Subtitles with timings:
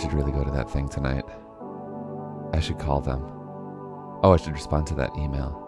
[0.00, 1.24] should really go to that thing tonight.
[2.54, 3.22] I should call them.
[4.22, 5.66] Oh, I should respond to that email.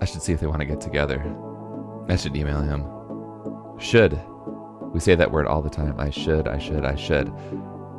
[0.00, 1.22] I should see if they want to get together.
[2.08, 2.86] I should email him.
[3.78, 4.18] Should.
[4.92, 5.98] We say that word all the time.
[5.98, 7.28] I should, I should, I should.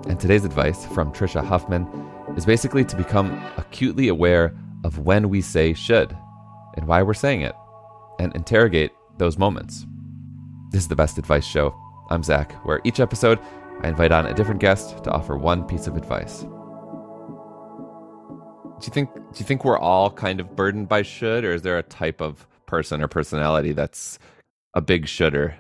[0.08, 1.88] And today's advice from Tricia Huffman
[2.36, 6.18] is basically to become acutely aware of when we say should
[6.78, 7.56] and why we're saying it
[8.20, 9.86] and interrogate those moments.
[10.72, 11.76] This is the Best Advice Show.
[12.10, 13.40] I'm Zak, where each episode
[13.82, 16.42] I invite on a different guest to offer one piece of advice.
[18.80, 21.62] Do you think do you think we're all kind of burdened by should or is
[21.62, 24.20] there a type of person or personality that's
[24.74, 25.56] a big shoulder?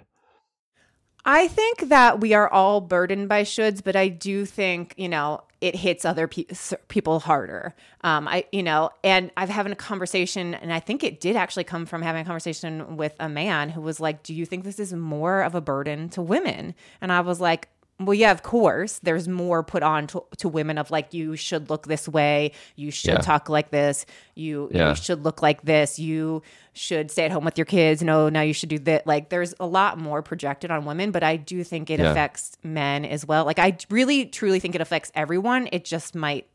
[1.26, 5.44] I think that we are all burdened by shoulds, but I do think, you know,
[5.62, 6.46] it hits other pe-
[6.88, 7.76] people harder.
[8.02, 11.66] Um, I, you know, and I've having a conversation, and I think it did actually
[11.66, 14.80] come from having a conversation with a man who was like, "Do you think this
[14.80, 17.68] is more of a burden to women?" And I was like,
[17.99, 18.99] well, yeah, of course.
[18.99, 22.91] There's more put on to, to women of like you should look this way, you
[22.91, 23.20] should yeah.
[23.20, 24.90] talk like this, you, yeah.
[24.90, 28.01] you should look like this, you should stay at home with your kids.
[28.01, 29.05] No, now you should do that.
[29.05, 32.12] Like there's a lot more projected on women, but I do think it yeah.
[32.12, 33.43] affects men as well.
[33.43, 35.68] Like I really truly think it affects everyone.
[35.74, 36.48] It just might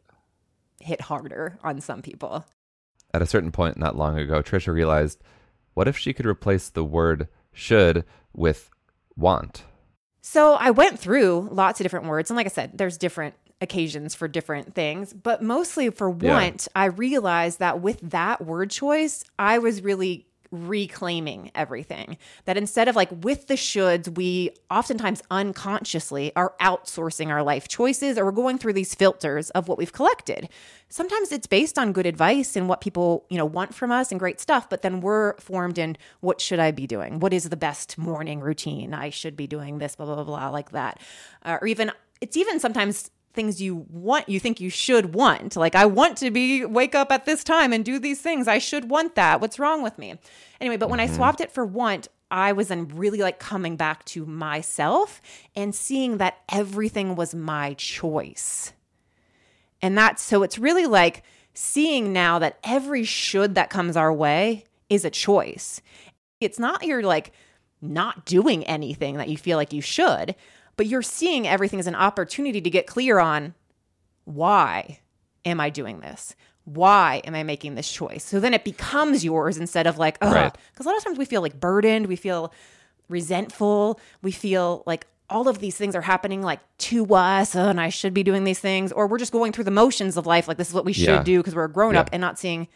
[0.80, 2.46] hit harder on some people.
[3.12, 5.22] At a certain point not long ago, Tricia realized
[5.74, 8.70] what if she could replace the word should with
[9.14, 9.64] want?
[10.26, 12.30] So I went through lots of different words.
[12.30, 15.12] And like I said, there's different occasions for different things.
[15.12, 16.80] But mostly for want, yeah.
[16.80, 22.16] I realized that with that word choice, I was really reclaiming everything.
[22.44, 28.16] That instead of like with the shoulds, we oftentimes unconsciously are outsourcing our life choices
[28.16, 30.48] or we're going through these filters of what we've collected.
[30.88, 34.20] Sometimes it's based on good advice and what people, you know, want from us and
[34.20, 37.20] great stuff, but then we're formed in what should I be doing?
[37.20, 38.94] What is the best morning routine?
[38.94, 41.00] I should be doing this, blah, blah, blah, blah like that.
[41.44, 45.56] Uh, or even, it's even sometimes things you want you think you should want.
[45.56, 48.48] Like i want to be wake up at this time and do these things.
[48.48, 49.40] I should want that.
[49.40, 50.14] What's wrong with me?
[50.60, 51.16] Anyway but when i mm-hmm.
[51.16, 55.20] swapped it for want i was then really like coming back to myself
[55.54, 58.72] and seeing that everything was my choice.
[59.82, 61.22] And that's so it's really like
[61.52, 65.82] seeing now that every should that comes our way is a choice.
[66.40, 67.32] It's not you're like
[67.80, 70.34] not doing anything that you feel like you should
[70.76, 73.54] but you're seeing everything as an opportunity to get clear on
[74.24, 75.00] why
[75.44, 76.34] am I doing this?
[76.64, 78.24] Why am I making this choice?
[78.24, 80.56] So then it becomes yours instead of like, oh, because right.
[80.80, 82.52] a lot of times we feel like burdened, we feel
[83.08, 87.80] resentful, we feel like all of these things are happening like to us oh, and
[87.80, 90.48] I should be doing these things, or we're just going through the motions of life,
[90.48, 91.22] like this is what we should yeah.
[91.22, 92.00] do because we're a grown yeah.
[92.00, 92.68] up and not seeing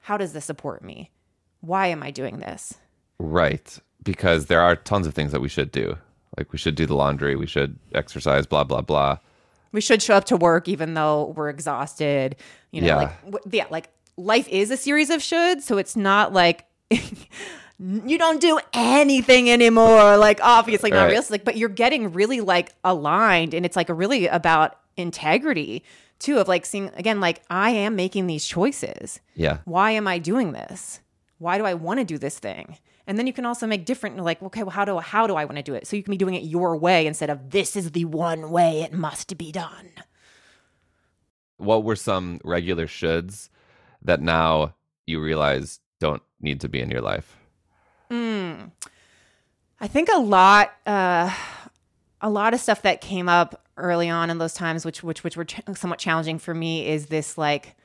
[0.00, 1.10] how does this support me?
[1.60, 2.74] Why am I doing this?
[3.18, 3.78] Right.
[4.02, 5.98] Because there are tons of things that we should do.
[6.36, 9.18] Like we should do the laundry, we should exercise, blah blah blah.
[9.72, 12.36] We should show up to work even though we're exhausted.
[12.70, 12.96] You know, yeah.
[12.96, 16.66] like w- yeah, like life is a series of shoulds, so it's not like
[17.78, 20.16] you don't do anything anymore.
[20.16, 21.10] Like obviously not right.
[21.10, 25.84] realistic, but you're getting really like aligned, and it's like really about integrity
[26.18, 26.38] too.
[26.38, 29.20] Of like seeing again, like I am making these choices.
[29.34, 29.58] Yeah.
[29.64, 31.00] Why am I doing this?
[31.38, 32.78] Why do I want to do this thing?
[33.06, 35.44] And then you can also make different like, okay, well, how do how do I
[35.44, 35.86] want to do it?
[35.86, 38.82] So you can be doing it your way instead of this is the one way
[38.82, 39.90] it must be done.
[41.58, 43.48] What were some regular shoulds
[44.02, 44.74] that now
[45.06, 47.36] you realize don't need to be in your life?
[48.10, 48.72] Mm.
[49.80, 51.34] I think a lot, uh,
[52.20, 55.36] a lot of stuff that came up early on in those times, which which which
[55.36, 57.76] were ch- somewhat challenging for me, is this like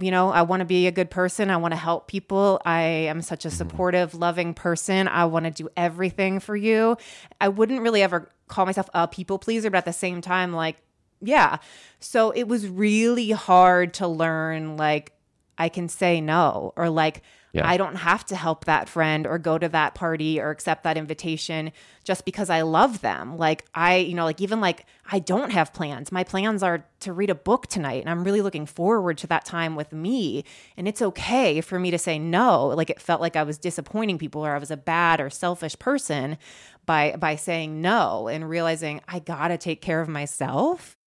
[0.00, 1.50] you know, I want to be a good person.
[1.50, 2.60] I want to help people.
[2.64, 3.56] I am such a mm-hmm.
[3.56, 5.08] supportive, loving person.
[5.08, 6.96] I want to do everything for you.
[7.40, 10.76] I wouldn't really ever call myself a people pleaser, but at the same time, like,
[11.20, 11.58] yeah.
[11.98, 15.12] So it was really hard to learn, like,
[15.58, 17.22] I can say no, or like,
[17.56, 17.66] yeah.
[17.66, 20.98] I don't have to help that friend or go to that party or accept that
[20.98, 21.72] invitation
[22.04, 23.38] just because I love them.
[23.38, 26.12] Like I, you know, like even like I don't have plans.
[26.12, 29.46] My plans are to read a book tonight and I'm really looking forward to that
[29.46, 30.44] time with me.
[30.76, 32.66] And it's okay for me to say no.
[32.66, 35.78] Like it felt like I was disappointing people or I was a bad or selfish
[35.78, 36.36] person
[36.84, 40.98] by by saying no and realizing I got to take care of myself.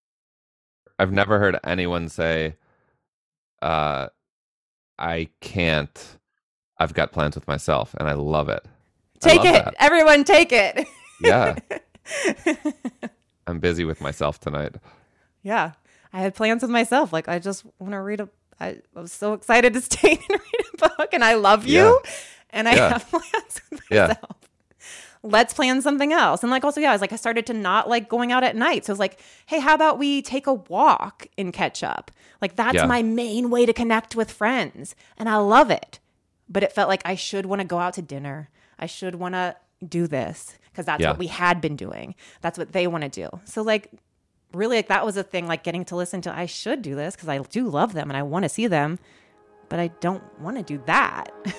[0.97, 2.55] I've never heard anyone say
[3.61, 4.07] uh
[4.97, 6.18] I can't
[6.79, 8.65] I've got plans with myself and I love it.
[9.19, 9.65] Take love it.
[9.65, 9.75] That.
[9.79, 10.87] Everyone take it.
[11.21, 11.55] yeah.
[13.45, 14.75] I'm busy with myself tonight.
[15.43, 15.73] Yeah.
[16.13, 17.11] I had plans with myself.
[17.11, 18.29] Like I just want to read a
[18.61, 22.11] I was so excited to stay and read a book and I love you yeah.
[22.51, 22.89] and I yeah.
[22.89, 23.91] have plans with myself.
[23.91, 24.15] Yeah.
[25.23, 26.43] let's plan something else.
[26.43, 28.55] And like also, yeah, I was like, I started to not like going out at
[28.55, 28.85] night.
[28.85, 32.11] So I was like, hey, how about we take a walk and catch up?
[32.41, 34.95] Like that's my main way to connect with friends.
[35.17, 35.99] And I love it.
[36.49, 38.49] But it felt like I should want to go out to dinner.
[38.79, 39.55] I should want to
[39.87, 41.11] do this because that's Yeah.
[41.11, 42.15] what we had been doing.
[42.41, 43.29] That's what they want to do.
[43.45, 43.91] So like
[44.53, 47.15] really like that was a thing like getting to listen to I should do this
[47.15, 48.97] because I do love them and I want to see them,
[49.69, 51.31] but I don't want to do that.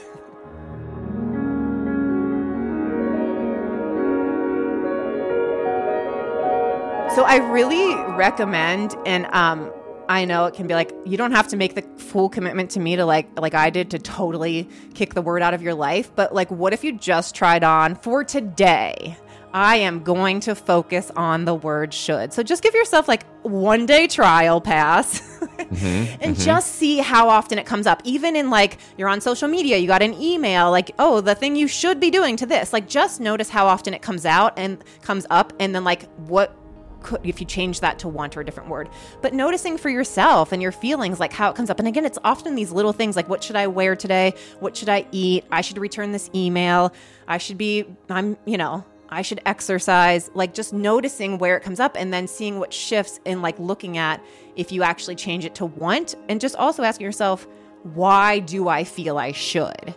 [7.16, 9.72] So I really recommend, and um,
[10.10, 12.80] I know it can be like you don't have to make the full commitment to
[12.80, 16.10] me to like like I did to totally kick the word out of your life.
[16.16, 19.16] But like, what if you just tried on for today?
[19.54, 22.32] I am going to focus on the word should.
[22.32, 25.28] So just give yourself like one day trial pass.
[25.60, 26.22] Mm-hmm.
[26.22, 26.42] and mm-hmm.
[26.42, 28.00] just see how often it comes up.
[28.04, 31.54] Even in like you're on social media, you got an email like, "Oh, the thing
[31.54, 34.82] you should be doing to this." Like just notice how often it comes out and
[35.02, 36.56] comes up and then like what
[37.02, 38.88] could if you change that to want or a different word.
[39.22, 41.78] But noticing for yourself and your feelings like how it comes up.
[41.78, 44.34] And again it's often these little things like what should i wear today?
[44.60, 45.44] What should i eat?
[45.50, 46.92] I should return this email.
[47.26, 50.30] I should be i'm you know i should exercise.
[50.34, 53.98] Like just noticing where it comes up and then seeing what shifts in like looking
[53.98, 54.22] at
[54.56, 56.14] if you actually change it to want.
[56.28, 57.46] And just also asking yourself
[57.94, 59.94] why do i feel i should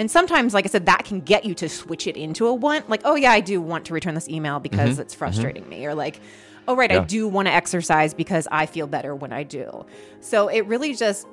[0.00, 2.88] and sometimes, like I said, that can get you to switch it into a want.
[2.88, 5.02] Like, oh, yeah, I do want to return this email because mm-hmm.
[5.02, 5.18] it's mm-hmm.
[5.18, 5.84] frustrating me.
[5.84, 6.20] Or like,
[6.66, 9.84] oh, right, I do want to exercise because I feel better when I do.
[10.20, 11.26] So it really just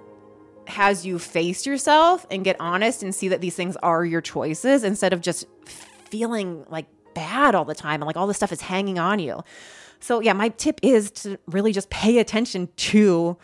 [0.68, 4.84] has you face yourself and get honest and see that these things are your choices
[4.84, 8.60] instead of just feeling like bad all the time and like all this stuff is
[8.60, 9.42] hanging on you.
[10.02, 13.38] So, yeah, my tip is to really just pay attention to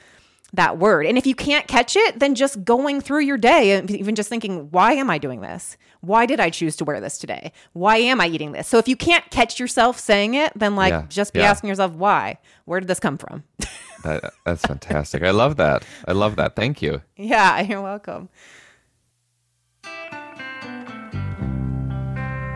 [0.54, 1.06] that word.
[1.08, 4.30] And if you can't catch it, then just going through your day and even just
[4.30, 5.78] thinking, why am I doing this?
[6.02, 7.52] Why did I choose to wear this today?
[7.74, 8.68] Why am I eating this?
[8.68, 11.50] So if you can't catch yourself saying it, then like Yeah, just be yeah.
[11.50, 12.38] asking yourself, why?
[12.66, 13.44] Where did this come from?
[14.04, 15.24] That, that's fantastic.
[15.24, 15.86] I love that.
[16.06, 16.58] I love that.
[16.58, 17.02] Thank you.
[17.16, 18.28] yeah, you're welcome.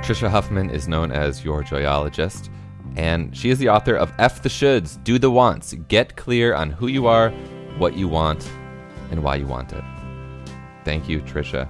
[0.04, 2.50] Tricia Huffman is known as your joyologist,
[2.96, 5.74] and she is the author of F the Shoulds, Do the Wants.
[5.88, 7.32] Get clear on who you are,
[7.78, 8.50] what you want,
[9.12, 9.84] and why you want it.
[10.84, 11.70] Thank you, Tricia.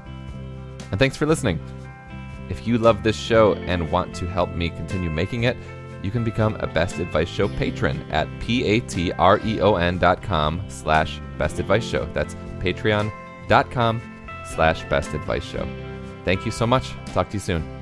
[0.92, 1.59] And thanks for listening.
[2.50, 5.57] If you love this show and want to help me continue making it,
[6.04, 11.83] you can become a Best Advice Show patron at p-a-t-r-e-o-n dot com slash Best Advice
[11.83, 12.07] Show.
[12.13, 14.01] That's patreon.com
[14.56, 15.68] slash Best Advice Show.
[16.24, 16.92] Thank you so much.
[17.07, 17.76] Talk to you soon.